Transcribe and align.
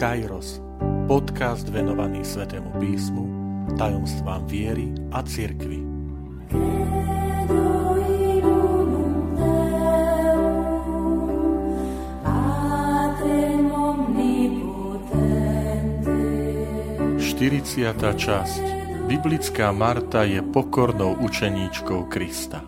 Kairos, 0.00 0.64
podcast 1.04 1.68
venovaný 1.68 2.24
Svetému 2.24 2.72
písmu, 2.80 3.24
tajomstvám 3.76 4.48
viery 4.48 4.88
a 5.12 5.20
cirkvi. 5.20 5.76
Štyriciatá 17.20 18.16
časť 18.16 18.64
Biblická 19.04 19.68
Marta 19.76 20.24
je 20.24 20.40
pokornou 20.40 21.20
učeníčkou 21.20 22.08
Krista. 22.08 22.64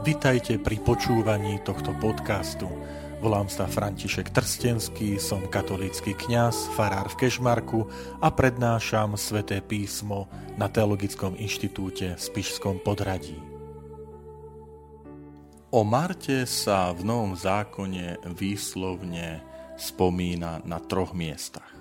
Vitajte 0.00 0.56
pri 0.56 0.80
počúvaní 0.80 1.60
tohto 1.60 1.92
podcastu– 2.00 2.72
Volám 3.20 3.52
sa 3.52 3.68
František 3.68 4.32
Trstenský, 4.32 5.20
som 5.20 5.44
katolícky 5.44 6.16
kňaz, 6.16 6.72
farár 6.72 7.12
v 7.12 7.20
Kešmarku 7.20 7.84
a 8.16 8.32
prednášam 8.32 9.12
sväté 9.20 9.60
písmo 9.60 10.24
na 10.56 10.72
Teologickom 10.72 11.36
inštitúte 11.36 12.16
v 12.16 12.20
Spišskom 12.20 12.80
podradí. 12.80 13.36
O 15.68 15.84
Marte 15.84 16.48
sa 16.48 16.96
v 16.96 17.04
Novom 17.04 17.36
zákone 17.36 18.24
výslovne 18.40 19.44
spomína 19.76 20.64
na 20.64 20.80
troch 20.80 21.12
miestach. 21.12 21.76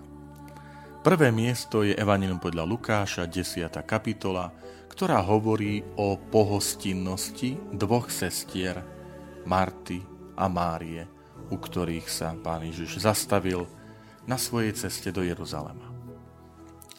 Prvé 1.08 1.32
miesto 1.32 1.88
je 1.88 1.96
Evangelium 1.96 2.44
podľa 2.44 2.68
Lukáša, 2.68 3.24
10. 3.32 3.80
kapitola, 3.88 4.52
ktorá 4.92 5.24
hovorí 5.24 5.88
o 5.96 6.20
pohostinnosti 6.20 7.56
dvoch 7.72 8.12
sestier, 8.12 8.84
Marty 9.48 10.04
a 10.36 10.52
Márie– 10.52 11.08
u 11.50 11.58
ktorých 11.58 12.06
sa 12.06 12.38
pán 12.38 12.66
Ježiš 12.66 13.02
zastavil 13.02 13.66
na 14.30 14.38
svojej 14.38 14.74
ceste 14.78 15.10
do 15.10 15.26
Jeruzalema. 15.26 15.90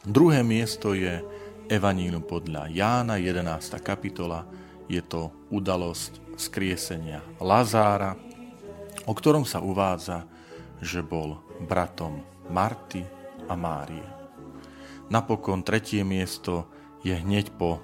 Druhé 0.03 0.43
miesto 0.43 0.97
je 0.97 1.23
Evanílium 1.71 2.27
podľa 2.27 2.67
Jána, 2.67 3.15
11. 3.21 3.79
kapitola. 3.79 4.43
Je 4.91 4.99
to 5.07 5.31
udalosť 5.55 6.35
skriesenia 6.35 7.23
Lazára, 7.39 8.19
o 9.07 9.13
ktorom 9.15 9.47
sa 9.47 9.63
uvádza, 9.63 10.27
že 10.83 11.05
bol 11.05 11.39
bratom 11.63 12.27
Marty 12.51 13.07
a 13.47 13.55
Márie. 13.55 14.03
Napokon 15.13 15.63
tretie 15.63 16.03
miesto 16.03 16.67
je 17.07 17.15
hneď 17.15 17.55
po 17.55 17.79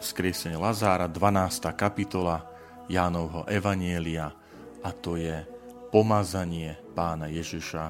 vzkriesení 0.00 0.58
Lazára, 0.58 1.06
12. 1.06 1.70
kapitola 1.78 2.42
Jánovho 2.90 3.46
Evanielia 3.46 4.34
a 4.80 4.90
to 4.90 5.14
je 5.14 5.59
pomazanie 5.90 6.78
pána 6.94 7.26
Ježiša 7.26 7.84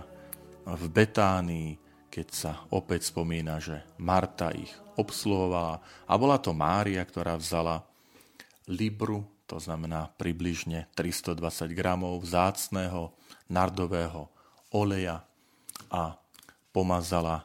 v 0.64 0.84
Betánii, 0.88 1.76
keď 2.08 2.26
sa 2.32 2.52
opäť 2.72 3.12
spomína, 3.12 3.60
že 3.60 3.84
Marta 4.00 4.50
ich 4.56 4.72
obsluhovala 4.96 5.84
a 6.08 6.12
bola 6.16 6.40
to 6.40 6.56
Mária, 6.56 7.04
ktorá 7.04 7.36
vzala 7.36 7.84
libru, 8.72 9.28
to 9.44 9.60
znamená 9.60 10.08
približne 10.16 10.88
320 10.96 11.76
gramov 11.76 12.24
vzácného 12.24 13.12
nardového 13.52 14.32
oleja 14.72 15.20
a 15.92 16.16
pomazala 16.72 17.44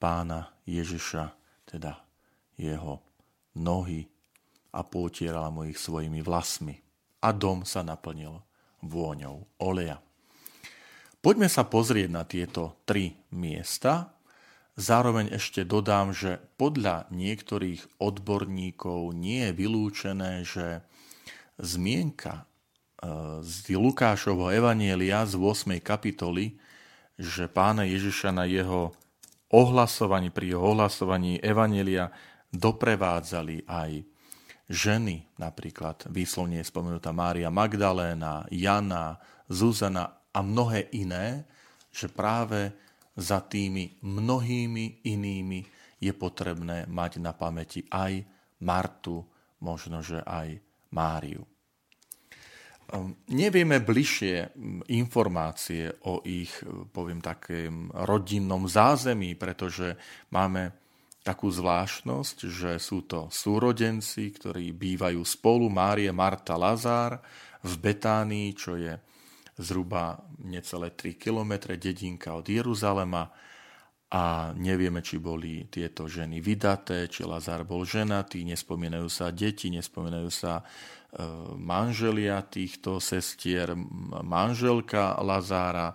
pána 0.00 0.48
Ježiša, 0.64 1.28
teda 1.68 2.00
jeho 2.56 3.04
nohy 3.52 4.08
a 4.72 4.80
potierala 4.80 5.52
mu 5.52 5.68
ich 5.68 5.76
svojimi 5.76 6.24
vlasmi. 6.24 6.80
A 7.20 7.36
dom 7.36 7.68
sa 7.68 7.84
naplnil 7.84 8.40
vôňou 8.84 9.46
oleja. 9.60 10.00
Poďme 11.20 11.52
sa 11.52 11.68
pozrieť 11.68 12.08
na 12.08 12.24
tieto 12.24 12.80
tri 12.88 13.12
miesta. 13.28 14.16
Zároveň 14.80 15.36
ešte 15.36 15.68
dodám, 15.68 16.16
že 16.16 16.40
podľa 16.56 17.12
niektorých 17.12 18.00
odborníkov 18.00 19.12
nie 19.12 19.44
je 19.44 19.52
vylúčené, 19.52 20.32
že 20.48 20.80
zmienka 21.60 22.40
e, 22.40 22.44
z 23.44 23.76
Lukášovho 23.76 24.48
Evanielia 24.48 25.28
z 25.28 25.36
8. 25.36 25.76
kapitoly, 25.84 26.56
že 27.20 27.52
pána 27.52 27.84
Ježiša 27.84 28.32
na 28.32 28.48
jeho 28.48 28.96
ohlasovaní, 29.52 30.32
pri 30.32 30.56
jeho 30.56 30.72
ohlasovaní 30.72 31.36
Evanielia 31.44 32.08
doprevádzali 32.48 33.68
aj 33.68 33.90
ženy, 34.70 35.26
napríklad 35.42 36.06
výslovne 36.14 36.62
je 36.62 36.70
spomenutá 36.70 37.10
Mária 37.10 37.50
Magdaléna, 37.50 38.46
Jana, 38.54 39.18
Zuzana 39.50 40.30
a 40.30 40.38
mnohé 40.46 40.94
iné, 40.94 41.42
že 41.90 42.06
práve 42.06 42.70
za 43.18 43.42
tými 43.42 43.98
mnohými 44.06 45.02
inými 45.10 45.60
je 45.98 46.12
potrebné 46.14 46.86
mať 46.86 47.18
na 47.18 47.34
pamäti 47.34 47.82
aj 47.90 48.22
Martu, 48.62 49.26
možno 49.60 50.00
že 50.00 50.22
aj 50.22 50.54
Máriu. 50.94 51.42
Ehm, 52.90 53.22
nevieme 53.30 53.82
bližšie 53.82 54.54
informácie 54.90 55.90
o 56.06 56.22
ich, 56.26 56.50
poviem 56.94 57.20
takém, 57.22 57.90
rodinnom 58.06 58.70
zázemí, 58.70 59.34
pretože 59.34 59.98
máme 60.30 60.79
takú 61.20 61.52
zvláštnosť, 61.52 62.36
že 62.48 62.72
sú 62.80 63.04
to 63.04 63.28
súrodenci, 63.28 64.32
ktorí 64.32 64.72
bývajú 64.72 65.20
spolu, 65.20 65.68
Márie, 65.68 66.08
Marta, 66.10 66.56
Lazár 66.56 67.20
v 67.60 67.72
Betánii, 67.76 68.56
čo 68.56 68.80
je 68.80 68.96
zhruba 69.60 70.16
necelé 70.40 70.96
3 70.96 71.20
kilometre 71.20 71.76
dedinka 71.76 72.32
od 72.32 72.48
Jeruzalema 72.48 73.28
a 74.10 74.50
nevieme, 74.58 75.06
či 75.06 75.22
boli 75.22 75.70
tieto 75.70 76.10
ženy 76.10 76.42
vydaté, 76.42 77.06
či 77.06 77.22
Lazár 77.22 77.62
bol 77.62 77.86
ženatý, 77.86 78.42
nespomínajú 78.42 79.06
sa 79.06 79.30
deti, 79.30 79.70
nespomínajú 79.70 80.30
sa 80.34 80.58
e, 80.58 80.64
manželia 81.54 82.42
týchto 82.42 82.98
sestier, 82.98 83.70
manželka 84.26 85.14
Lazára. 85.22 85.94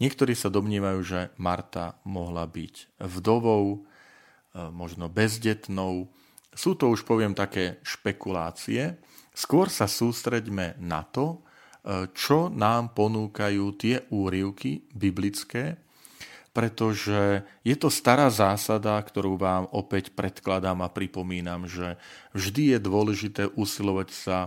Niektorí 0.00 0.32
sa 0.32 0.48
domnievajú, 0.48 1.00
že 1.04 1.20
Marta 1.36 2.00
mohla 2.08 2.48
byť 2.48 3.04
vdovou, 3.04 3.84
možno 4.54 5.08
bezdetnou. 5.08 6.12
Sú 6.52 6.76
to 6.76 6.92
už 6.92 7.08
poviem 7.08 7.32
také 7.32 7.80
špekulácie. 7.80 9.00
Skôr 9.32 9.72
sa 9.72 9.88
sústreďme 9.88 10.76
na 10.76 11.04
to, 11.08 11.40
e, 11.40 12.08
čo 12.12 12.52
nám 12.52 12.92
ponúkajú 12.92 13.64
tie 13.80 14.04
úrivky 14.12 14.84
biblické, 14.92 15.80
pretože 16.52 17.48
je 17.64 17.76
to 17.80 17.88
stará 17.88 18.28
zásada, 18.28 19.00
ktorú 19.00 19.40
vám 19.40 19.64
opäť 19.72 20.12
predkladám 20.12 20.84
a 20.84 20.92
pripomínam, 20.92 21.64
že 21.64 21.96
vždy 22.36 22.76
je 22.76 22.78
dôležité 22.78 23.42
usilovať 23.56 24.08
sa 24.12 24.38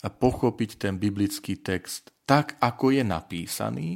pochopiť 0.00 0.80
ten 0.80 0.96
biblický 0.96 1.60
text 1.60 2.12
tak, 2.32 2.56
ako 2.64 2.96
je 2.96 3.04
napísaný 3.04 3.88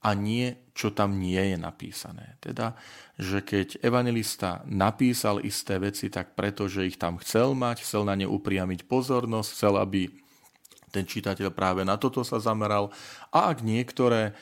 a 0.00 0.16
nie, 0.16 0.56
čo 0.72 0.88
tam 0.88 1.20
nie 1.20 1.52
je 1.52 1.58
napísané. 1.60 2.40
Teda, 2.40 2.72
že 3.20 3.44
keď 3.44 3.84
evangelista 3.84 4.64
napísal 4.64 5.44
isté 5.44 5.76
veci, 5.76 6.08
tak 6.08 6.32
preto, 6.32 6.72
že 6.72 6.88
ich 6.88 6.96
tam 6.96 7.20
chcel 7.20 7.52
mať, 7.52 7.84
chcel 7.84 8.08
na 8.08 8.16
ne 8.16 8.24
upriamiť 8.24 8.88
pozornosť, 8.88 9.48
chcel, 9.52 9.76
aby 9.76 10.08
ten 10.90 11.04
čitateľ 11.04 11.52
práve 11.52 11.84
na 11.84 12.00
toto 12.00 12.26
sa 12.26 12.42
zameral 12.42 12.90
a 13.30 13.52
ak 13.52 13.62
niektoré 13.62 14.30
e, 14.30 14.32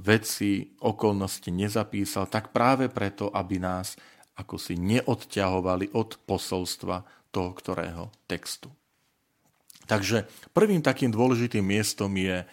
veci, 0.00 0.72
okolnosti 0.80 1.50
nezapísal, 1.52 2.30
tak 2.30 2.56
práve 2.56 2.88
preto, 2.88 3.28
aby 3.28 3.60
nás 3.60 3.98
ako 4.38 4.56
si 4.56 4.78
neodťahovali 4.78 5.92
od 5.98 6.22
posolstva 6.24 7.02
toho 7.34 7.50
ktorého 7.52 8.08
textu. 8.30 8.70
Takže 9.90 10.24
prvým 10.54 10.80
takým 10.80 11.10
dôležitým 11.10 11.64
miestom 11.64 12.14
je 12.16 12.44
e, 12.44 12.46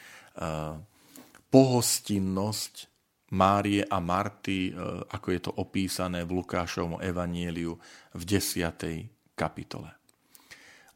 pohostinnosť 1.56 2.92
Márie 3.32 3.80
a 3.88 4.04
Marty, 4.04 4.70
e, 4.70 4.72
ako 5.08 5.28
je 5.32 5.40
to 5.40 5.52
opísané 5.56 6.28
v 6.28 6.44
Lukášovom 6.44 7.00
evanieliu 7.00 7.80
v 8.12 8.22
10. 8.28 9.40
kapitole. 9.40 9.88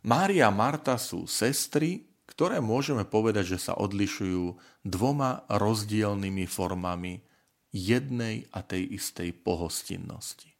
Mária 0.03 0.51
a 0.51 0.56
Marta 0.56 1.00
sú 1.00 1.31
sestry, 1.31 2.03
ktoré 2.27 2.59
môžeme 2.59 3.07
povedať, 3.07 3.56
že 3.56 3.71
sa 3.71 3.73
odlišujú 3.79 4.59
dvoma 4.83 5.47
rozdielnymi 5.47 6.44
formami 6.44 7.23
jednej 7.71 8.44
a 8.51 8.59
tej 8.59 9.00
istej 9.00 9.39
pohostinnosti. 9.39 10.51
E, 10.51 10.56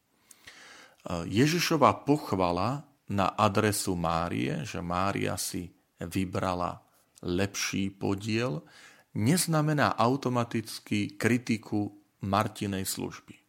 Ježišova 1.28 2.07
pochvala 2.07 2.88
na 3.12 3.36
adresu 3.36 4.00
Márie, 4.00 4.63
že 4.63 4.80
Mária 4.80 5.36
si 5.36 5.75
vybrala 6.00 6.80
lepší 7.19 7.92
podiel, 7.92 8.63
neznamená 9.18 9.96
automaticky 9.98 11.18
kritiku 11.18 11.96
Martinej 12.20 12.84
služby. 12.84 13.40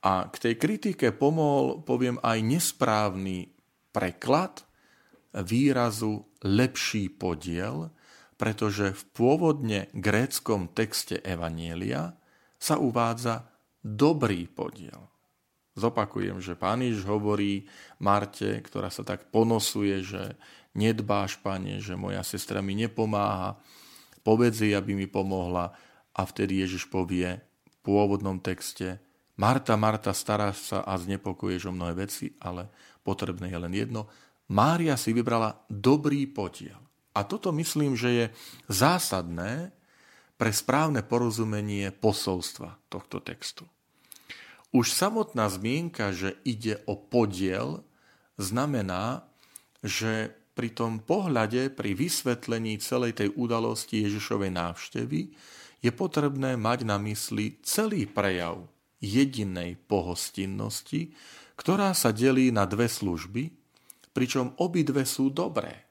A 0.00 0.26
k 0.32 0.36
tej 0.40 0.54
kritike 0.56 1.12
pomohol, 1.12 1.84
poviem, 1.84 2.16
aj 2.24 2.40
nesprávny 2.40 3.52
preklad 3.92 4.64
výrazu 5.36 6.26
lepší 6.42 7.12
podiel, 7.12 7.92
pretože 8.40 8.96
v 8.96 9.02
pôvodne 9.12 9.80
gréckom 9.92 10.72
texte 10.72 11.20
Evanielia 11.20 12.16
sa 12.56 12.80
uvádza 12.80 13.52
dobrý 13.84 14.48
podiel. 14.48 15.08
Zopakujem, 15.76 16.40
že 16.42 16.58
pán 16.58 16.82
Ježiš 16.82 17.04
hovorí 17.06 17.68
Marte, 18.02 18.58
ktorá 18.64 18.88
sa 18.88 19.04
tak 19.06 19.28
ponosuje, 19.28 20.02
že 20.02 20.34
nedbáš, 20.74 21.38
pane, 21.40 21.78
že 21.78 21.94
moja 21.94 22.24
sestra 22.24 22.64
mi 22.64 22.74
nepomáha, 22.74 23.60
povedz 24.20 24.64
jej, 24.64 24.76
aby 24.76 24.94
mi 24.96 25.06
pomohla. 25.06 25.72
A 26.10 26.20
vtedy 26.26 26.60
Ježiš 26.60 26.90
povie 26.90 27.40
v 27.40 27.76
pôvodnom 27.80 28.42
texte, 28.42 29.00
Marta, 29.40 29.72
Marta, 29.80 30.12
staráš 30.12 30.68
sa 30.68 30.84
a 30.84 31.00
znepokoješ 31.00 31.72
o 31.72 31.72
mnohé 31.72 31.96
veci, 31.96 32.36
ale 32.44 32.68
potrebné 33.00 33.48
je 33.48 33.56
len 33.56 33.72
jedno. 33.72 34.04
Mária 34.52 35.00
si 35.00 35.16
vybrala 35.16 35.64
dobrý 35.72 36.28
podiel. 36.28 36.76
A 37.16 37.24
toto 37.24 37.48
myslím, 37.56 37.96
že 37.96 38.10
je 38.12 38.26
zásadné 38.68 39.72
pre 40.36 40.52
správne 40.52 41.00
porozumenie 41.00 41.88
posolstva 41.88 42.76
tohto 42.92 43.20
textu. 43.24 43.64
Už 44.76 44.92
samotná 44.92 45.48
zmienka, 45.48 46.12
že 46.12 46.36
ide 46.44 46.84
o 46.84 46.94
podiel, 46.94 47.82
znamená, 48.36 49.24
že 49.80 50.36
pri 50.60 50.76
tom 50.76 51.00
pohľade, 51.00 51.72
pri 51.72 51.96
vysvetlení 51.96 52.76
celej 52.84 53.16
tej 53.16 53.32
udalosti 53.32 54.04
Ježišovej 54.04 54.52
návštevy 54.52 55.32
je 55.80 55.88
potrebné 55.88 56.60
mať 56.60 56.84
na 56.84 57.00
mysli 57.00 57.56
celý 57.64 58.04
prejav 58.04 58.68
jedinej 59.00 59.80
pohostinnosti, 59.88 61.16
ktorá 61.56 61.96
sa 61.96 62.12
delí 62.12 62.52
na 62.52 62.68
dve 62.68 62.92
služby, 62.92 63.48
pričom 64.12 64.52
obidve 64.60 65.08
sú 65.08 65.32
dobré. 65.32 65.88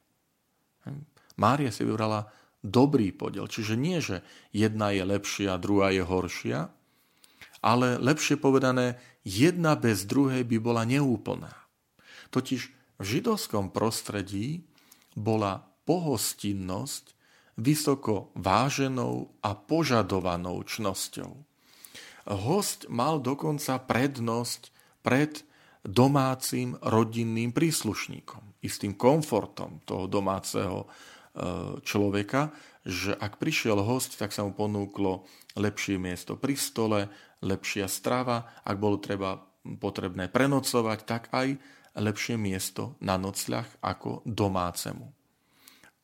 Mária 1.42 1.74
si 1.74 1.82
vybrala 1.82 2.30
dobrý 2.62 3.10
podiel, 3.10 3.50
čiže 3.50 3.74
nie, 3.74 3.98
že 3.98 4.22
jedna 4.54 4.94
je 4.94 5.02
lepšia, 5.02 5.58
druhá 5.58 5.90
je 5.90 6.06
horšia, 6.06 6.70
ale 7.66 7.98
lepšie 7.98 8.38
povedané, 8.38 9.02
jedna 9.26 9.74
bez 9.74 10.06
druhej 10.06 10.46
by 10.46 10.58
bola 10.62 10.86
neúplná. 10.86 11.58
Totiž 12.30 12.79
v 13.00 13.04
židovskom 13.04 13.72
prostredí 13.72 14.68
bola 15.16 15.64
pohostinnosť 15.88 17.16
vysoko 17.60 18.32
váženou 18.36 19.32
a 19.44 19.52
požadovanou 19.56 20.64
čnosťou. 20.64 21.32
Host 22.30 22.88
mal 22.92 23.20
dokonca 23.20 23.80
prednosť 23.84 24.72
pred 25.02 25.44
domácim 25.82 26.76
rodinným 26.84 27.56
príslušníkom, 27.56 28.62
istým 28.62 28.94
komfortom 28.94 29.80
toho 29.88 30.06
domáceho 30.06 30.86
e, 30.86 30.88
človeka, 31.82 32.52
že 32.84 33.16
ak 33.16 33.40
prišiel 33.40 33.80
host, 33.82 34.20
tak 34.20 34.36
sa 34.36 34.44
mu 34.44 34.52
ponúklo 34.52 35.26
lepšie 35.56 35.96
miesto 35.98 36.36
pri 36.36 36.56
stole, 36.60 37.08
lepšia 37.40 37.88
strava, 37.88 38.62
ak 38.68 38.76
bolo 38.78 39.00
treba 39.00 39.40
potrebné 39.80 40.28
prenocovať, 40.28 41.00
tak 41.08 41.32
aj 41.32 41.60
lepšie 41.98 42.36
miesto 42.38 42.98
na 43.02 43.18
nocľah 43.18 43.66
ako 43.82 44.22
domácemu. 44.26 45.10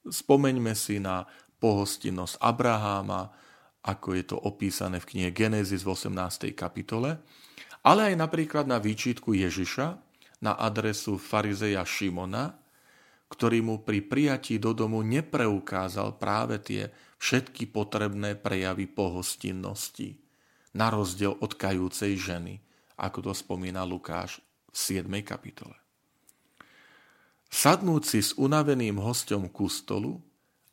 Spomeňme 0.06 0.74
si 0.78 1.02
na 1.02 1.26
pohostinnosť 1.58 2.38
Abraháma, 2.42 3.34
ako 3.86 4.08
je 4.18 4.24
to 4.26 4.38
opísané 4.38 5.02
v 5.02 5.10
knihe 5.14 5.30
Genesis 5.34 5.86
v 5.86 5.94
18. 5.94 6.54
kapitole, 6.58 7.22
ale 7.86 8.14
aj 8.14 8.16
napríklad 8.18 8.66
na 8.66 8.82
výčitku 8.82 9.34
Ježiša 9.38 10.06
na 10.46 10.54
adresu 10.58 11.18
farizeja 11.18 11.82
Šimona, 11.82 12.54
ktorý 13.34 13.66
mu 13.66 13.76
pri 13.82 14.06
prijatí 14.06 14.62
do 14.62 14.78
domu 14.78 15.02
nepreukázal 15.02 16.22
práve 16.22 16.62
tie 16.62 16.94
všetky 17.18 17.74
potrebné 17.74 18.38
prejavy 18.38 18.86
pohostinnosti, 18.86 20.22
na 20.78 20.94
rozdiel 20.94 21.34
od 21.42 21.58
kajúcej 21.58 22.14
ženy, 22.20 22.62
ako 23.00 23.32
to 23.32 23.34
spomína 23.34 23.82
Lukáš 23.88 24.45
7. 24.76 25.08
kapitole. 25.24 25.80
Sadnúť 27.48 28.04
si 28.04 28.20
s 28.20 28.36
unaveným 28.36 29.00
hostom 29.00 29.48
ku 29.48 29.72
stolu 29.72 30.20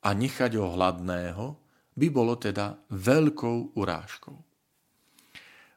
a 0.02 0.10
nechať 0.10 0.58
ho 0.58 0.74
hladného, 0.74 1.54
by 1.94 2.06
bolo 2.10 2.34
teda 2.34 2.82
veľkou 2.90 3.78
urážkou. 3.78 4.34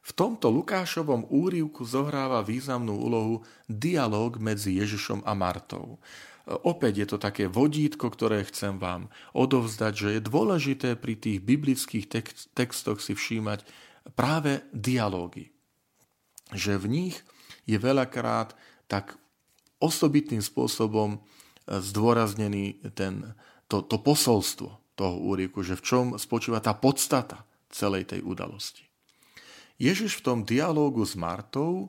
V 0.06 0.10
tomto 0.14 0.50
Lukášovom 0.50 1.30
úrivku 1.30 1.86
zohráva 1.86 2.42
významnú 2.42 2.98
úlohu 2.98 3.46
dialog 3.70 4.42
medzi 4.42 4.74
Ježišom 4.74 5.22
a 5.22 5.34
Martou. 5.38 6.02
Opäť 6.46 6.94
je 7.02 7.06
to 7.10 7.18
také 7.18 7.46
vodítko, 7.46 8.10
ktoré 8.10 8.42
chcem 8.46 8.78
vám 8.78 9.10
odovzdať, 9.34 9.92
že 9.94 10.08
je 10.18 10.20
dôležité 10.22 10.94
pri 10.98 11.18
tých 11.18 11.42
biblických 11.42 12.06
textoch 12.54 12.98
si 13.02 13.18
všímať 13.18 13.66
práve 14.14 14.62
dialógy. 14.70 15.50
Že 16.54 16.82
v 16.82 16.86
nich 16.86 17.16
je 17.66 17.76
veľakrát 17.76 18.54
tak 18.86 19.18
osobitným 19.82 20.40
spôsobom 20.40 21.20
zdôraznený 21.66 22.94
ten, 22.94 23.34
to, 23.66 23.82
to 23.82 23.98
posolstvo, 23.98 24.86
toho 24.96 25.16
úriku, 25.20 25.60
že 25.60 25.76
v 25.76 25.84
čom 25.84 26.06
spočíva 26.16 26.62
tá 26.64 26.72
podstata 26.72 27.44
celej 27.68 28.16
tej 28.16 28.24
udalosti. 28.24 28.86
Ježiš 29.76 30.24
v 30.24 30.24
tom 30.24 30.38
dialógu 30.48 31.04
s 31.04 31.20
Martou 31.20 31.84
e, 31.84 31.88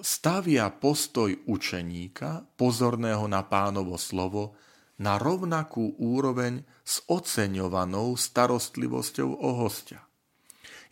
stavia 0.00 0.72
postoj 0.72 1.36
učeníka, 1.44 2.48
pozorného 2.56 3.28
na 3.28 3.44
pánovo 3.44 4.00
slovo, 4.00 4.56
na 4.96 5.20
rovnakú 5.20 6.00
úroveň 6.00 6.64
s 6.80 7.04
oceňovanou 7.12 8.16
starostlivosťou 8.16 9.28
o 9.36 9.50
hostia. 9.60 10.00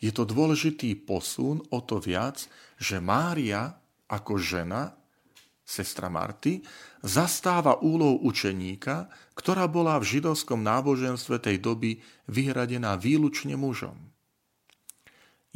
Je 0.01 0.09
to 0.09 0.25
dôležitý 0.25 0.97
posun 1.05 1.61
o 1.69 1.79
to 1.85 2.01
viac, 2.01 2.49
že 2.81 2.97
Mária 2.97 3.77
ako 4.09 4.35
žena 4.41 4.97
sestra 5.71 6.11
Marty, 6.11 6.59
zastáva 6.99 7.79
úlohu 7.79 8.19
učeníka, 8.27 9.07
ktorá 9.39 9.71
bola 9.71 9.95
v 10.03 10.19
židovskom 10.19 10.59
náboženstve 10.59 11.39
tej 11.39 11.63
doby 11.63 12.03
vyhradená 12.27 12.99
výlučne 12.99 13.55
mužom. 13.55 13.95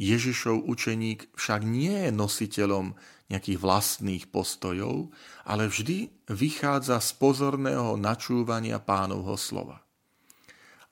Ježišov 0.00 0.64
učeník 0.64 1.32
však 1.36 1.60
nie 1.64 2.08
je 2.08 2.10
nositeľom 2.12 2.96
nejakých 3.32 3.58
vlastných 3.60 4.24
postojov, 4.28 5.12
ale 5.48 5.68
vždy 5.68 6.28
vychádza 6.32 7.00
z 7.00 7.10
pozorného 7.16 7.96
načúvania 7.96 8.76
pánovho 8.80 9.36
slova. 9.40 9.80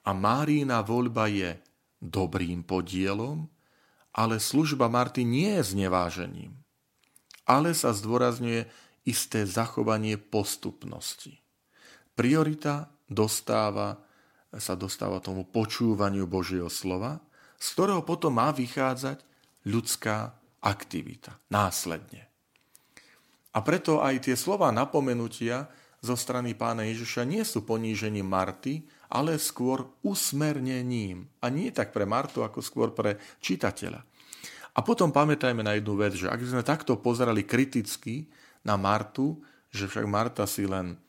A 0.05 0.11
Márína 0.13 0.85
voľba 0.85 1.29
je 1.29 1.57
dobrým 2.07 2.61
podielom, 2.61 3.49
ale 4.15 4.39
služba 4.39 4.87
Marty 4.87 5.27
nie 5.27 5.59
je 5.59 5.75
znevážením, 5.75 6.55
ale 7.43 7.75
sa 7.75 7.91
zdôrazňuje 7.91 8.69
isté 9.05 9.43
zachovanie 9.45 10.15
postupnosti. 10.17 11.43
Priorita 12.15 12.89
dostáva, 13.11 13.99
sa 14.55 14.73
dostáva 14.73 15.19
tomu 15.19 15.43
počúvaniu 15.43 16.25
Božieho 16.25 16.71
slova, 16.71 17.19
z 17.59 17.67
ktorého 17.75 18.01
potom 18.07 18.39
má 18.39 18.55
vychádzať 18.55 19.19
ľudská 19.67 20.31
aktivita 20.63 21.37
následne. 21.51 22.25
A 23.55 23.63
preto 23.63 24.03
aj 24.03 24.27
tie 24.27 24.35
slova 24.35 24.71
napomenutia 24.71 25.71
zo 26.03 26.15
strany 26.19 26.57
pána 26.57 26.83
Ježiša 26.87 27.23
nie 27.23 27.43
sú 27.47 27.63
ponížením 27.63 28.27
Marty, 28.27 28.83
ale 29.11 29.37
skôr 29.37 29.85
usmernením. 30.01 31.29
A 31.41 31.49
nie 31.53 31.69
tak 31.69 31.93
pre 31.93 32.07
Martu, 32.07 32.41
ako 32.41 32.59
skôr 32.61 32.89
pre 32.93 33.21
čitateľa. 33.41 34.01
A 34.75 34.79
potom 34.83 35.13
pamätajme 35.13 35.63
na 35.63 35.79
jednu 35.79 35.95
vec, 35.95 36.19
že 36.19 36.27
ak 36.27 36.41
sme 36.43 36.63
takto 36.65 36.99
pozerali 36.99 37.47
kriticky 37.47 38.27
na 38.67 38.75
Martu, 38.75 39.39
že 39.71 39.87
však 39.87 40.05
Marta 40.07 40.43
si 40.43 40.67
len 40.67 40.99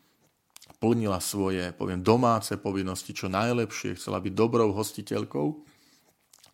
plnila 0.79 1.19
svoje, 1.19 1.73
poviem, 1.75 2.05
domáce 2.05 2.55
povinnosti 2.61 3.17
čo 3.17 3.27
najlepšie, 3.27 3.97
chcela 3.99 4.23
byť 4.23 4.33
dobrou 4.37 4.71
hostiteľkou, 4.71 5.47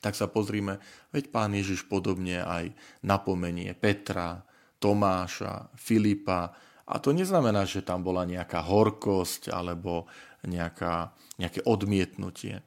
tak 0.03 0.19
sa 0.19 0.27
pozrime, 0.27 0.83
veď 1.15 1.31
pán 1.31 1.55
Ježiš 1.55 1.87
podobne 1.87 2.43
aj 2.43 2.75
napomenie 3.07 3.71
Petra, 3.79 4.43
Tomáša, 4.83 5.71
Filipa. 5.79 6.51
A 6.91 6.99
to 6.99 7.15
neznamená, 7.15 7.63
že 7.63 7.87
tam 7.87 8.03
bola 8.03 8.27
nejaká 8.27 8.67
horkosť 8.67 9.55
alebo 9.55 10.11
nejaká, 10.43 11.15
nejaké 11.43 11.61
odmietnutie. 11.67 12.63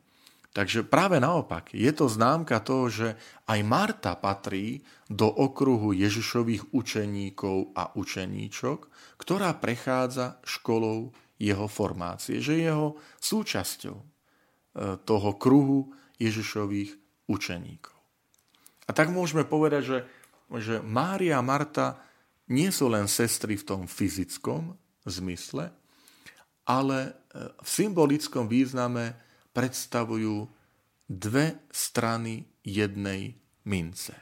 Takže 0.56 0.88
práve 0.88 1.20
naopak, 1.20 1.76
je 1.76 1.92
to 1.92 2.08
známka 2.08 2.64
toho, 2.64 2.88
že 2.88 3.08
aj 3.44 3.60
Marta 3.68 4.16
patrí 4.16 4.88
do 5.12 5.28
okruhu 5.28 5.92
Ježišových 5.92 6.72
učeníkov 6.72 7.76
a 7.76 7.92
učeníčok, 7.92 8.88
ktorá 9.20 9.52
prechádza 9.60 10.40
školou 10.48 11.12
jeho 11.36 11.68
formácie, 11.68 12.40
že 12.40 12.56
je 12.56 12.72
jeho 12.72 12.96
súčasťou 13.20 13.98
e, 14.00 14.06
toho 15.04 15.30
kruhu 15.36 15.92
Ježišových 16.24 16.96
učeníkov. 17.28 17.96
A 18.88 18.96
tak 18.96 19.12
môžeme 19.12 19.44
povedať, 19.44 19.84
že, 19.84 20.00
že 20.56 20.76
Mária 20.80 21.36
a 21.36 21.44
Marta 21.44 22.00
nie 22.48 22.72
sú 22.72 22.88
len 22.88 23.12
sestry 23.12 23.60
v 23.60 23.68
tom 23.68 23.82
fyzickom 23.92 24.78
zmysle, 25.04 25.76
ale 26.66 27.00
e, 27.06 27.12
v 27.62 27.70
symbolickom 27.70 28.50
význame 28.50 29.14
predstavujú 29.54 30.50
dve 31.06 31.70
strany 31.70 32.44
jednej 32.66 33.38
mince. 33.70 34.14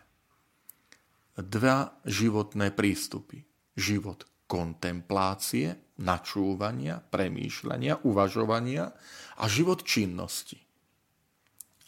Dva 1.34 1.98
životné 2.06 2.76
prístupy. 2.76 3.42
Život 3.74 4.28
kontemplácie, 4.46 5.98
načúvania, 5.98 7.02
premýšľania, 7.02 8.06
uvažovania 8.06 8.94
a 9.40 9.44
život 9.50 9.82
činnosti. 9.82 10.62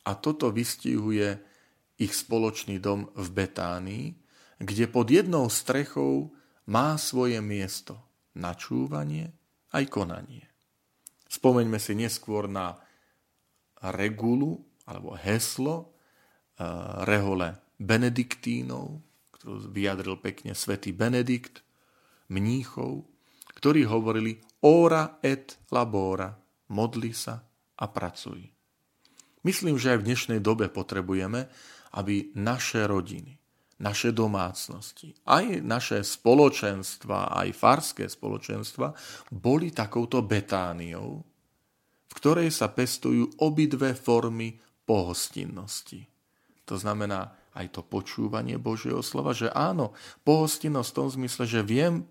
A 0.10 0.18
toto 0.18 0.50
vystihuje 0.50 1.38
ich 2.02 2.14
spoločný 2.14 2.82
dom 2.82 3.14
v 3.14 3.28
Betánii, 3.30 4.08
kde 4.58 4.86
pod 4.90 5.14
jednou 5.14 5.46
strechou 5.52 6.34
má 6.66 6.98
svoje 6.98 7.38
miesto 7.44 8.00
načúvanie 8.34 9.30
aj 9.76 9.86
konanie. 9.92 10.48
Spomeňme 11.28 11.76
si 11.84 11.94
neskôr 12.00 12.48
na 12.48 12.80
regulu 13.92 14.64
alebo 14.88 15.20
heslo 15.20 15.92
eh, 16.56 16.64
rehole 17.04 17.60
benediktínov, 17.76 19.04
ktorú 19.36 19.68
vyjadril 19.70 20.16
pekne 20.24 20.56
svätý 20.56 20.96
Benedikt, 20.96 21.60
mníchov, 22.32 23.06
ktorí 23.60 23.86
hovorili 23.86 24.42
ora 24.66 25.20
et 25.22 25.60
labora, 25.70 26.34
modli 26.74 27.14
sa 27.14 27.44
a 27.76 27.86
pracuj. 27.86 28.42
Myslím, 29.46 29.78
že 29.78 29.94
aj 29.94 30.02
v 30.02 30.08
dnešnej 30.10 30.40
dobe 30.42 30.72
potrebujeme, 30.74 31.46
aby 31.94 32.34
naše 32.34 32.90
rodiny, 32.90 33.38
naše 33.76 34.16
domácnosti, 34.16 35.12
aj 35.28 35.60
naše 35.60 36.00
spoločenstva, 36.00 37.36
aj 37.44 37.50
farské 37.52 38.06
spoločenstva 38.08 38.96
boli 39.36 39.76
takouto 39.76 40.24
betániou, 40.24 41.20
v 42.08 42.14
ktorej 42.16 42.56
sa 42.56 42.72
pestujú 42.72 43.36
obidve 43.44 43.92
formy 43.92 44.56
pohostinnosti. 44.88 46.08
To 46.66 46.80
znamená 46.80 47.36
aj 47.56 47.76
to 47.76 47.82
počúvanie 47.84 48.56
Božieho 48.56 49.04
slova, 49.04 49.36
že 49.36 49.52
áno, 49.52 49.92
pohostinnosť 50.24 50.90
v 50.92 50.96
tom 50.96 51.08
zmysle, 51.12 51.44
že 51.48 51.62
viem, 51.64 52.04
e, 52.04 52.06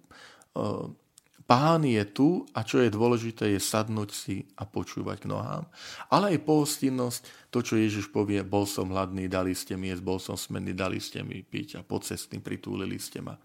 pán 1.44 1.84
je 1.84 2.02
tu 2.08 2.44
a 2.56 2.64
čo 2.64 2.80
je 2.80 2.92
dôležité 2.92 3.52
je 3.54 3.60
sadnúť 3.60 4.10
si 4.10 4.36
a 4.56 4.64
počúvať 4.64 5.24
k 5.24 5.30
nohám. 5.30 5.64
Ale 6.08 6.36
aj 6.36 6.46
pohostinnosť, 6.46 7.52
to 7.52 7.62
čo 7.62 7.80
Ježiš 7.80 8.10
povie, 8.10 8.40
bol 8.44 8.64
som 8.64 8.90
hladný, 8.90 9.28
dali 9.28 9.52
ste 9.52 9.78
mi 9.78 9.92
jesť, 9.92 10.02
bol 10.04 10.18
som 10.18 10.34
smenný, 10.34 10.72
dali 10.72 10.98
ste 10.98 11.22
mi 11.22 11.44
piť 11.44 11.78
a 11.78 11.86
pocestný 11.86 12.40
pritúlili 12.40 12.96
ste 12.96 13.24
ma. 13.24 13.36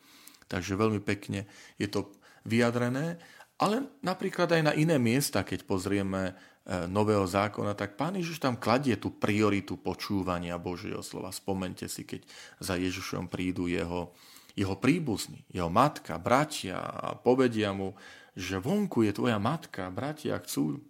Takže 0.50 0.80
veľmi 0.80 1.00
pekne 1.04 1.46
je 1.78 1.88
to 1.88 2.10
vyjadrené, 2.48 3.20
ale 3.60 4.00
napríklad 4.02 4.50
aj 4.56 4.62
na 4.64 4.74
iné 4.74 4.96
miesta, 4.96 5.44
keď 5.44 5.68
pozrieme 5.68 6.34
E, 6.70 6.86
nového 6.86 7.26
zákona, 7.26 7.74
tak 7.74 7.98
pán 7.98 8.14
Ježiš 8.14 8.38
tam 8.38 8.54
kladie 8.54 8.94
tú 8.94 9.10
prioritu 9.10 9.82
počúvania 9.82 10.62
Božieho 10.62 11.02
slova. 11.02 11.34
Spomente 11.34 11.90
si, 11.90 12.06
keď 12.06 12.22
za 12.62 12.78
Ježišom 12.78 13.26
prídu 13.26 13.66
jeho, 13.66 14.14
jeho 14.60 14.76
príbuzní, 14.76 15.48
jeho 15.48 15.72
matka, 15.72 16.20
bratia 16.20 16.84
a 16.84 17.16
povedia 17.16 17.72
mu, 17.72 17.96
že 18.36 18.60
vonku 18.60 19.08
je 19.08 19.16
tvoja 19.16 19.40
matka, 19.40 19.88
bratia 19.88 20.36
chcú 20.44 20.84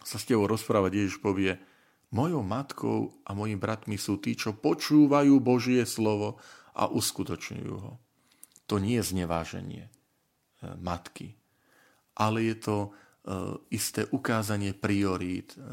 sa 0.00 0.16
s 0.16 0.24
tebou 0.24 0.48
rozprávať. 0.48 1.04
Ježiš 1.04 1.20
povie, 1.20 1.60
mojou 2.08 2.40
matkou 2.40 3.12
a 3.28 3.36
mojimi 3.36 3.60
bratmi 3.60 4.00
sú 4.00 4.16
tí, 4.16 4.32
čo 4.32 4.56
počúvajú 4.56 5.36
Božie 5.44 5.84
slovo 5.84 6.40
a 6.72 6.88
uskutočňujú 6.88 7.76
ho. 7.76 8.00
To 8.72 8.80
nie 8.80 8.96
je 8.98 9.12
zneváženie 9.12 9.84
e, 9.86 9.90
matky, 10.80 11.36
ale 12.16 12.48
je 12.48 12.56
to 12.56 12.76
E, 13.26 13.30
isté 13.74 14.06
ukázanie 14.14 14.70
priorít, 14.70 15.58
e, 15.58 15.66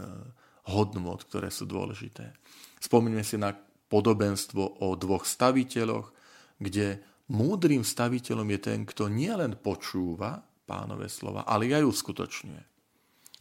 hodnot, 0.74 1.30
ktoré 1.30 1.54
sú 1.54 1.70
dôležité. 1.70 2.34
Spomíname 2.82 3.22
si 3.22 3.38
na 3.38 3.54
podobenstvo 3.94 4.82
o 4.82 4.98
dvoch 4.98 5.30
staviteľoch, 5.30 6.10
kde 6.58 6.98
múdrym 7.34 7.82
staviteľom 7.82 8.48
je 8.54 8.60
ten, 8.62 8.80
kto 8.86 9.10
nielen 9.10 9.58
počúva 9.58 10.46
pánové 10.64 11.10
slova, 11.10 11.44
ale 11.44 11.74
aj 11.74 11.84
uskutočňuje. 11.84 12.64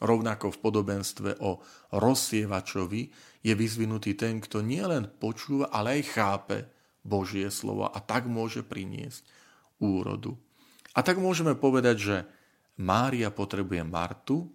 Rovnako 0.02 0.50
v 0.50 0.58
podobenstve 0.58 1.30
o 1.46 1.62
rozsievačovi 1.94 3.02
je 3.46 3.52
vyzvinutý 3.54 4.18
ten, 4.18 4.42
kto 4.42 4.58
nielen 4.58 5.06
počúva, 5.06 5.70
ale 5.70 6.00
aj 6.00 6.10
chápe 6.10 6.58
Božie 7.06 7.46
slovo 7.54 7.86
a 7.86 7.98
tak 8.02 8.26
môže 8.26 8.66
priniesť 8.66 9.22
úrodu. 9.78 10.34
A 10.98 11.06
tak 11.06 11.22
môžeme 11.22 11.54
povedať, 11.54 11.96
že 12.02 12.16
Mária 12.82 13.30
potrebuje 13.30 13.86
Martu, 13.86 14.50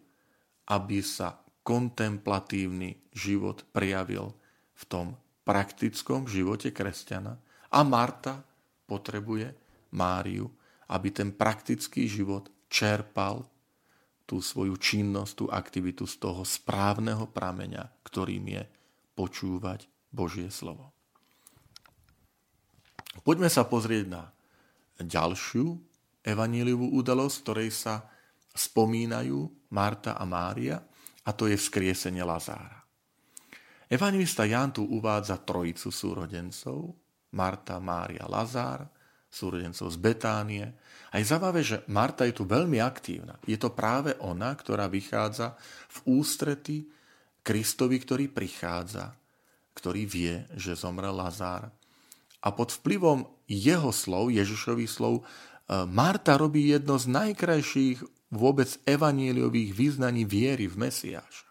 aby 0.67 0.99
sa 0.99 1.39
kontemplatívny 1.63 3.07
život 3.15 3.63
prijavil 3.71 4.35
v 4.75 4.83
tom 4.87 5.15
praktickom 5.47 6.27
živote 6.27 6.75
kresťana 6.75 7.39
a 7.71 7.79
Marta 7.87 8.43
potrebuje 8.87 9.51
Máriu, 9.93 10.47
aby 10.87 11.11
ten 11.11 11.35
praktický 11.35 12.07
život 12.07 12.47
čerpal 12.71 13.43
tú 14.27 14.43
svoju 14.43 14.75
činnosť, 14.75 15.33
tú 15.35 15.45
aktivitu 15.47 16.03
z 16.03 16.19
toho 16.19 16.43
správneho 16.43 17.31
prameňa, 17.31 18.03
ktorým 18.03 18.43
je 18.59 18.63
počúvať 19.15 19.87
Božie 20.11 20.51
slovo. 20.51 20.91
Poďme 23.23 23.47
sa 23.47 23.63
pozrieť 23.63 24.05
na 24.07 24.23
ďalšiu 24.99 25.79
evaníliovú 26.27 26.91
udalosť, 26.99 27.35
ktorej 27.43 27.69
sa 27.71 28.03
spomínajú 28.51 29.71
Marta 29.71 30.19
a 30.19 30.23
Mária, 30.27 30.83
a 31.27 31.35
to 31.35 31.47
je 31.51 31.59
vzkriesenie 31.59 32.23
Lazára. 32.23 32.87
Evangelista 33.87 34.43
Ján 34.47 34.75
tu 34.75 34.83
uvádza 34.83 35.39
trojicu 35.43 35.91
súrodencov, 35.91 36.95
Marta, 37.33 37.81
Mária, 37.81 38.29
Lazár, 38.29 38.87
súrodencov 39.27 39.91
z 39.91 39.97
Betánie. 39.99 40.65
A 41.11 41.19
je 41.19 41.27
zaujímavé, 41.27 41.61
že 41.63 41.83
Marta 41.91 42.23
je 42.23 42.35
tu 42.35 42.47
veľmi 42.47 42.79
aktívna. 42.79 43.35
Je 43.43 43.59
to 43.59 43.71
práve 43.71 44.15
ona, 44.23 44.55
ktorá 44.55 44.87
vychádza 44.87 45.55
v 45.91 46.19
ústrety 46.19 46.87
Kristovi, 47.43 47.99
ktorý 47.99 48.27
prichádza, 48.31 49.15
ktorý 49.75 50.03
vie, 50.03 50.35
že 50.55 50.75
zomrel 50.75 51.15
Lazár. 51.15 51.71
A 52.43 52.47
pod 52.51 52.75
vplyvom 52.75 53.27
jeho 53.47 53.91
slov, 53.91 54.31
Ježišových 54.31 54.91
slov, 54.91 55.23
Marta 55.67 56.39
robí 56.39 56.71
jedno 56.71 56.95
z 56.95 57.11
najkrajších 57.11 57.99
vôbec 58.31 58.67
evaníliových 58.83 59.71
význaní 59.75 60.23
viery 60.27 60.67
v 60.67 60.87
Mesiáša. 60.87 61.47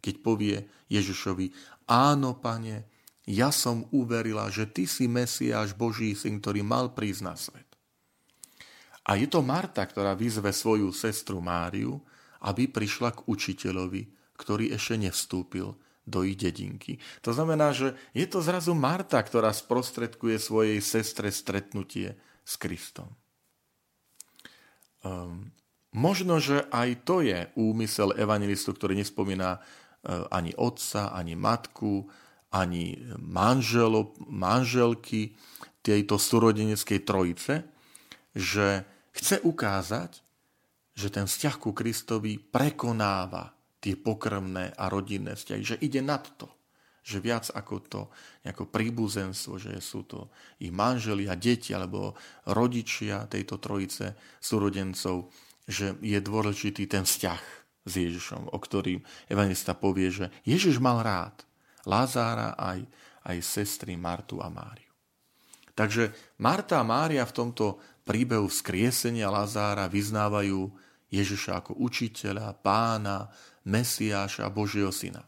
Keď 0.00 0.14
povie 0.20 0.56
Ježišovi, 0.92 1.52
áno, 1.88 2.36
pane, 2.36 2.91
ja 3.28 3.54
som 3.54 3.86
uverila, 3.94 4.50
že 4.50 4.66
ty 4.66 4.86
si 4.86 5.06
Mesiáš 5.06 5.78
Boží 5.78 6.14
syn, 6.18 6.42
ktorý 6.42 6.66
mal 6.66 6.90
prísť 6.90 7.22
na 7.22 7.34
svet. 7.38 7.68
A 9.06 9.18
je 9.18 9.26
to 9.26 9.42
Marta, 9.42 9.82
ktorá 9.82 10.14
vyzve 10.14 10.54
svoju 10.54 10.94
sestru 10.94 11.42
Máriu, 11.42 11.98
aby 12.42 12.70
prišla 12.70 13.14
k 13.14 13.24
učiteľovi, 13.26 14.34
ktorý 14.38 14.74
ešte 14.74 14.98
nevstúpil 14.98 15.74
do 16.02 16.26
ich 16.26 16.34
dedinky. 16.34 16.98
To 17.22 17.30
znamená, 17.30 17.70
že 17.70 17.94
je 18.10 18.26
to 18.26 18.42
zrazu 18.42 18.74
Marta, 18.74 19.22
ktorá 19.22 19.54
sprostredkuje 19.54 20.38
svojej 20.42 20.78
sestre 20.82 21.30
stretnutie 21.30 22.18
s 22.42 22.58
Kristom. 22.58 23.06
Um, 25.02 25.54
možno, 25.94 26.42
že 26.42 26.66
aj 26.74 27.06
to 27.06 27.22
je 27.22 27.46
úmysel 27.54 28.14
evangelistu, 28.18 28.74
ktorý 28.74 28.98
nespomína 28.98 29.58
uh, 29.58 30.26
ani 30.34 30.54
otca, 30.58 31.14
ani 31.14 31.38
matku, 31.38 32.10
ani 32.52 33.00
manželo, 33.16 34.12
manželky 34.28 35.32
tejto 35.80 36.20
súrodeneckej 36.20 37.00
trojice, 37.02 37.64
že 38.36 38.84
chce 39.16 39.40
ukázať, 39.42 40.20
že 40.92 41.08
ten 41.08 41.24
vzťah 41.24 41.56
ku 41.56 41.72
Kristovi 41.72 42.36
prekonáva 42.36 43.56
tie 43.82 43.96
pokrmné 43.98 44.76
a 44.76 44.84
rodinné 44.92 45.34
vzťahy, 45.34 45.62
že 45.64 45.80
ide 45.80 46.04
nad 46.04 46.22
to 46.38 46.46
že 47.02 47.18
viac 47.18 47.50
ako 47.50 47.74
to 47.82 48.00
nejako 48.46 48.70
príbuzenstvo, 48.70 49.58
že 49.58 49.74
sú 49.82 50.06
to 50.06 50.30
ich 50.62 50.70
manželia, 50.70 51.34
deti 51.34 51.74
alebo 51.74 52.14
rodičia 52.46 53.26
tejto 53.26 53.58
trojice 53.58 54.14
súrodencov, 54.38 55.34
že 55.66 55.98
je 55.98 56.18
dôležitý 56.22 56.86
ten 56.86 57.02
vzťah 57.02 57.42
s 57.82 57.92
Ježišom, 57.98 58.54
o 58.54 58.58
ktorým 58.58 59.02
evangelista 59.26 59.74
povie, 59.74 60.14
že 60.14 60.30
Ježiš 60.46 60.78
mal 60.78 61.02
rád 61.02 61.42
Lázára 61.88 62.54
aj, 62.54 62.86
aj 63.26 63.36
sestry 63.42 63.98
Martu 63.98 64.38
a 64.38 64.48
Máriu. 64.52 64.90
Takže 65.72 66.12
Marta 66.38 66.78
a 66.78 66.86
Mária 66.86 67.24
v 67.24 67.36
tomto 67.36 67.80
príbehu 68.04 68.46
vzkriesenia 68.46 69.32
Lazára 69.32 69.88
vyznávajú 69.88 70.68
Ježiša 71.08 71.64
ako 71.64 71.80
učiteľa, 71.80 72.56
pána, 72.60 73.32
Mesiáša 73.62 74.50
Božieho 74.50 74.90
syna 74.90 75.22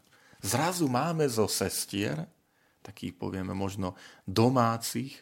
zrazu 0.45 0.85
máme 0.85 1.25
zo 1.25 1.49
sestier, 1.49 2.21
takých 2.85 3.17
povieme 3.17 3.57
možno 3.57 3.97
domácich 4.29 5.17
e, 5.17 5.21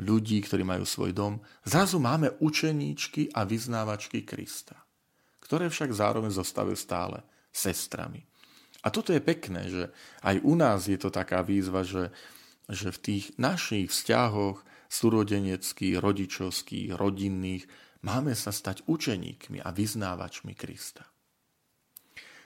ľudí, 0.00 0.40
ktorí 0.40 0.64
majú 0.64 0.88
svoj 0.88 1.12
dom, 1.12 1.36
zrazu 1.68 2.00
máme 2.00 2.32
učeníčky 2.40 3.36
a 3.36 3.44
vyznávačky 3.44 4.24
Krista, 4.24 4.80
ktoré 5.44 5.68
však 5.68 5.92
zároveň 5.92 6.32
zostávajú 6.32 6.76
stále 6.80 7.20
sestrami. 7.52 8.24
A 8.80 8.88
toto 8.88 9.12
je 9.12 9.20
pekné, 9.20 9.68
že 9.68 9.82
aj 10.24 10.40
u 10.40 10.54
nás 10.56 10.88
je 10.88 10.96
to 10.96 11.12
taká 11.12 11.44
výzva, 11.44 11.84
že, 11.84 12.08
že 12.68 12.88
v 12.88 12.98
tých 12.98 13.24
našich 13.36 13.92
vzťahoch 13.92 14.64
súrodeneckých, 14.90 16.00
rodičovských, 16.00 16.96
rodinných 16.96 17.68
máme 18.02 18.32
sa 18.32 18.50
stať 18.50 18.88
učeníkmi 18.88 19.60
a 19.60 19.68
vyznávačmi 19.70 20.56
Krista. 20.56 21.04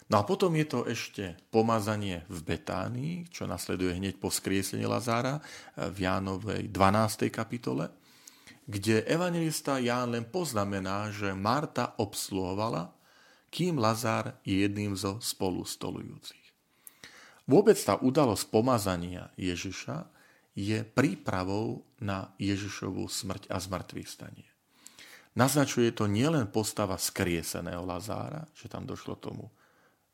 No 0.04 0.20
a 0.20 0.22
potom 0.28 0.52
je 0.52 0.66
to 0.68 0.84
ešte 0.84 1.40
pomazanie 1.48 2.28
v 2.28 2.38
Betánii, 2.44 3.14
čo 3.32 3.48
nasleduje 3.48 3.96
hneď 3.96 4.20
po 4.20 4.28
skriesení 4.28 4.84
Lazára 4.84 5.40
v 5.80 5.96
Jánovej 6.04 6.68
12. 6.68 7.32
kapitole, 7.32 7.88
kde 8.68 9.04
evangelista 9.08 9.80
Ján 9.80 10.12
len 10.12 10.28
poznamená, 10.28 11.08
že 11.08 11.32
Marta 11.32 11.96
obsluhovala, 11.96 12.93
kým 13.54 13.78
Lazár 13.78 14.42
je 14.42 14.66
jedným 14.66 14.99
zo 14.99 15.23
spolu 15.23 15.62
stolujúcich. 15.62 16.42
Vôbec 17.46 17.78
tá 17.78 17.94
udalosť 18.02 18.50
pomazania 18.50 19.30
Ježiša 19.38 20.11
je 20.58 20.82
prípravou 20.82 21.87
na 22.02 22.34
Ježišovú 22.42 23.06
smrť 23.06 23.46
a 23.54 23.62
zmrtvých 23.62 24.11
stanie. 24.11 24.49
Naznačuje 25.38 25.94
to 25.94 26.11
nielen 26.11 26.50
postava 26.50 26.99
skrieseného 26.99 27.87
Lazára, 27.87 28.46
že 28.58 28.66
tam 28.66 28.87
došlo 28.87 29.14
tomu 29.23 29.50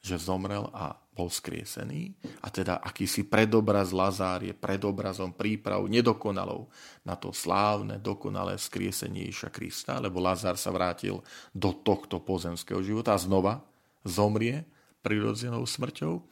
že 0.01 0.17
zomrel 0.17 0.65
a 0.73 0.97
bol 1.13 1.29
skriesený. 1.29 2.17
A 2.41 2.49
teda 2.49 2.81
akýsi 2.81 3.29
predobraz 3.29 3.93
Lazár 3.93 4.41
je 4.41 4.57
predobrazom 4.57 5.37
príprav 5.37 5.85
nedokonalou 5.85 6.73
na 7.05 7.21
to 7.21 7.37
slávne, 7.37 8.01
dokonalé 8.01 8.57
skriesenie 8.57 9.29
Ježiša 9.29 9.51
Krista, 9.53 10.01
lebo 10.01 10.25
Lazár 10.25 10.57
sa 10.57 10.73
vrátil 10.73 11.21
do 11.53 11.77
tohto 11.77 12.25
pozemského 12.25 12.81
života 12.81 13.13
a 13.13 13.21
znova 13.21 13.61
zomrie 14.01 14.65
prirodzenou 15.05 15.69
smrťou. 15.69 16.25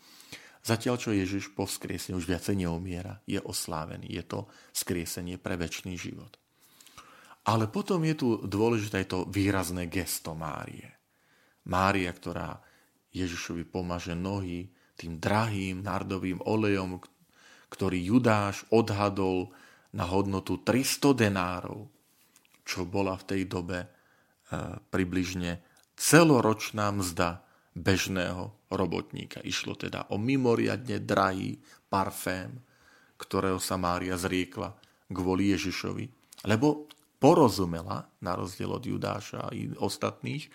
Zatiaľ, 0.65 0.97
čo 1.01 1.17
Ježiš 1.17 1.53
po 1.53 1.69
vzkriesení 1.69 2.17
už 2.17 2.29
viacej 2.29 2.65
neumiera, 2.65 3.21
je 3.29 3.41
oslávený. 3.41 4.09
Je 4.09 4.25
to 4.25 4.49
skriesenie 4.73 5.37
pre 5.37 5.61
väčší 5.61 5.97
život. 5.97 6.41
Ale 7.49 7.69
potom 7.73 8.05
je 8.05 8.17
tu 8.17 8.29
dôležité 8.45 9.09
to 9.09 9.25
výrazné 9.29 9.89
gesto 9.89 10.37
Márie. 10.37 10.93
Mária, 11.69 12.13
ktorá 12.13 12.61
Ježišovi 13.12 13.65
pomaže 13.65 14.12
nohy 14.12 14.69
tým 14.99 15.23
drahým 15.23 15.87
nardovým 15.87 16.43
olejom, 16.43 16.99
ktorý 17.71 17.99
Judáš 18.03 18.67
odhadol 18.75 19.53
na 19.95 20.05
hodnotu 20.05 20.61
300 20.61 21.17
denárov, 21.17 21.88
čo 22.67 22.85
bola 22.85 23.17
v 23.17 23.25
tej 23.25 23.43
dobe 23.49 23.79
e, 23.85 23.88
približne 24.93 25.65
celoročná 25.97 26.93
mzda 26.93 27.41
bežného 27.73 28.53
robotníka. 28.69 29.41
Išlo 29.41 29.79
teda 29.79 30.11
o 30.12 30.21
mimoriadne 30.21 31.00
drahý 31.00 31.57
parfém, 31.88 32.59
ktorého 33.17 33.62
sa 33.62 33.81
Mária 33.81 34.19
zriekla 34.19 34.75
kvôli 35.09 35.55
Ježišovi, 35.57 36.05
lebo 36.45 36.87
porozumela, 37.19 38.07
na 38.23 38.38
rozdiel 38.38 38.71
od 38.71 38.85
Judáša 38.85 39.50
a 39.50 39.55
ostatných, 39.83 40.47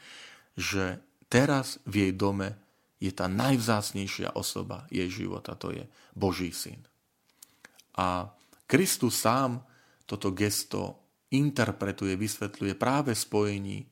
že 0.55 1.01
teraz 1.33 1.81
v 1.89 2.05
jej 2.05 2.13
dome 2.13 2.53
je 3.01 3.09
tá 3.09 3.25
najvzácnejšia 3.25 4.37
osoba 4.37 4.85
jej 4.93 5.09
života, 5.09 5.57
to 5.57 5.73
je 5.73 5.81
Boží 6.13 6.53
syn. 6.53 6.77
A 7.97 8.29
Kristus 8.69 9.17
sám 9.17 9.65
toto 10.05 10.29
gesto 10.29 11.01
interpretuje, 11.33 12.13
vysvetľuje 12.13 12.73
práve 12.77 13.17
spojení 13.17 13.81
e, 13.81 13.87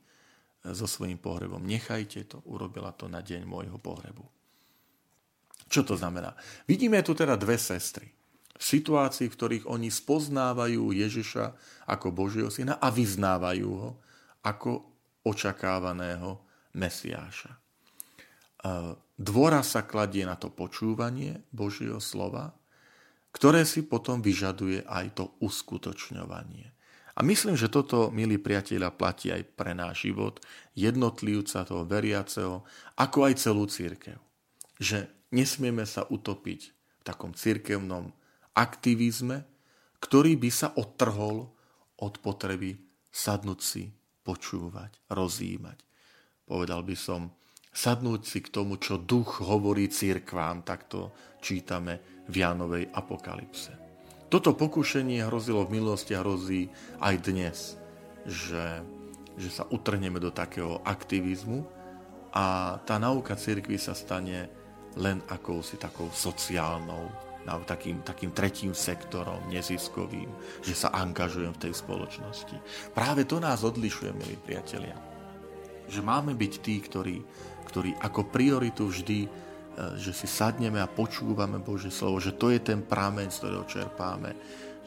so 0.77 0.85
svojím 0.85 1.17
pohrebom. 1.17 1.65
Nechajte 1.65 2.29
to, 2.29 2.37
urobila 2.45 2.93
to 2.93 3.09
na 3.09 3.25
deň 3.25 3.41
môjho 3.49 3.81
pohrebu. 3.81 4.21
Čo 5.65 5.81
to 5.81 5.97
znamená? 5.97 6.37
Vidíme 6.69 7.01
tu 7.01 7.17
teda 7.17 7.39
dve 7.39 7.57
sestry. 7.57 8.05
V 8.53 8.63
situácii, 8.63 9.31
v 9.31 9.37
ktorých 9.37 9.65
oni 9.65 9.89
spoznávajú 9.89 10.93
Ježiša 10.93 11.45
ako 11.89 12.07
Božieho 12.13 12.53
syna 12.53 12.77
a 12.77 12.93
vyznávajú 12.93 13.69
ho 13.73 13.97
ako 14.45 14.85
očakávaného 15.25 16.50
Mesiáša. 16.71 17.57
Dvora 19.17 19.61
sa 19.65 19.81
kladie 19.81 20.25
na 20.25 20.37
to 20.37 20.53
počúvanie 20.53 21.41
Božieho 21.49 21.97
slova, 21.97 22.53
ktoré 23.33 23.65
si 23.65 23.81
potom 23.81 24.21
vyžaduje 24.21 24.85
aj 24.85 25.05
to 25.17 25.25
uskutočňovanie. 25.41 26.69
A 27.11 27.19
myslím, 27.27 27.59
že 27.59 27.67
toto, 27.67 28.07
milí 28.13 28.39
priatelia, 28.39 28.93
platí 28.93 29.33
aj 29.33 29.43
pre 29.57 29.75
náš 29.75 30.07
život, 30.07 30.39
jednotlivca 30.77 31.67
toho 31.67 31.83
veriaceho, 31.83 32.63
ako 32.95 33.17
aj 33.27 33.33
celú 33.35 33.67
církev. 33.67 34.17
Že 34.79 35.11
nesmieme 35.35 35.83
sa 35.83 36.07
utopiť 36.07 36.61
v 36.71 37.01
takom 37.03 37.35
církevnom 37.35 38.15
aktivizme, 38.55 39.43
ktorý 39.99 40.39
by 40.39 40.49
sa 40.49 40.71
odtrhol 40.73 41.51
od 41.99 42.13
potreby 42.23 42.79
sadnúť 43.11 43.59
si, 43.59 43.91
počúvať, 44.23 45.01
rozímať 45.11 45.90
povedal 46.45 46.83
by 46.83 46.95
som, 46.97 47.31
sadnúť 47.71 48.21
si 48.27 48.39
k 48.43 48.51
tomu, 48.51 48.75
čo 48.75 48.99
duch 48.99 49.39
hovorí 49.41 49.87
církvám, 49.87 50.67
tak 50.67 50.91
to 50.91 51.15
čítame 51.39 52.23
v 52.27 52.43
Jánovej 52.43 52.91
apokalypse. 52.91 53.71
Toto 54.31 54.55
pokušenie 54.55 55.27
hrozilo 55.27 55.67
v 55.67 55.79
minulosti 55.79 56.15
a 56.15 56.23
hrozí 56.23 56.71
aj 57.03 57.15
dnes, 57.19 57.75
že, 58.23 58.79
že 59.35 59.49
sa 59.51 59.67
utrhneme 59.67 60.19
do 60.23 60.31
takého 60.31 60.79
aktivizmu 60.87 61.67
a 62.31 62.77
tá 62.87 62.95
nauka 62.95 63.35
církvy 63.35 63.75
sa 63.75 63.91
stane 63.91 64.47
len 64.95 65.19
akousi 65.27 65.75
takou 65.75 66.07
sociálnou, 66.11 67.11
takým, 67.67 68.03
takým 68.03 68.31
tretím 68.31 68.71
sektorom, 68.71 69.51
neziskovým, 69.51 70.31
že 70.63 70.75
sa 70.75 70.95
angažujem 70.95 71.51
v 71.55 71.61
tej 71.67 71.73
spoločnosti. 71.75 72.55
Práve 72.95 73.27
to 73.27 73.39
nás 73.43 73.67
odlišuje, 73.67 74.15
milí 74.15 74.39
priatelia 74.39 75.10
že 75.91 75.99
máme 75.99 76.31
byť 76.31 76.53
tí, 76.63 76.79
ktorí, 76.79 77.17
ktorí 77.67 77.99
ako 77.99 78.31
prioritu 78.31 78.87
vždy, 78.87 79.27
e, 79.27 79.29
že 79.99 80.15
si 80.15 80.25
sadneme 80.25 80.79
a 80.79 80.87
počúvame 80.87 81.59
Božie 81.59 81.91
slovo, 81.91 82.23
že 82.23 82.31
to 82.31 82.47
je 82.47 82.63
ten 82.63 82.79
prameň, 82.79 83.27
z 83.27 83.39
ktorého 83.43 83.65
čerpáme, 83.67 84.31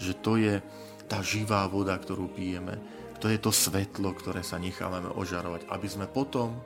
že 0.01 0.17
to 0.17 0.41
je 0.41 0.65
tá 1.05 1.21
živá 1.21 1.69
voda, 1.69 1.93
ktorú 2.01 2.33
pijeme, 2.33 2.81
to 3.21 3.29
je 3.29 3.37
to 3.37 3.53
svetlo, 3.53 4.17
ktoré 4.17 4.41
sa 4.41 4.57
nechávame 4.57 5.13
ožarovať, 5.13 5.69
aby 5.69 5.89
sme 5.89 6.09
potom 6.09 6.57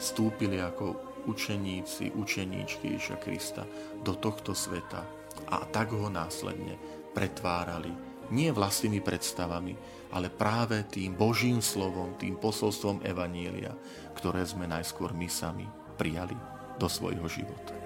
vstúpili 0.00 0.58
ako 0.58 1.12
učeníci, 1.28 2.16
učeníčky 2.16 2.98
Ježa 2.98 3.20
Krista 3.20 3.62
do 4.02 4.16
tohto 4.18 4.56
sveta 4.56 5.04
a 5.48 5.62
tak 5.68 5.94
ho 5.94 6.10
následne 6.10 6.74
pretvárali 7.12 8.11
nie 8.32 8.48
vlastnými 8.48 9.04
predstavami, 9.04 9.76
ale 10.16 10.32
práve 10.32 10.80
tým 10.88 11.12
Božím 11.12 11.60
slovom, 11.60 12.16
tým 12.16 12.40
posolstvom 12.40 13.04
Evanielia, 13.04 13.76
ktoré 14.16 14.48
sme 14.48 14.64
najskôr 14.64 15.12
my 15.12 15.28
sami 15.28 15.68
prijali 16.00 16.36
do 16.80 16.88
svojho 16.88 17.28
života. 17.28 17.76